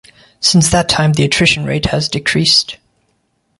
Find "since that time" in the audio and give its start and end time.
0.39-1.13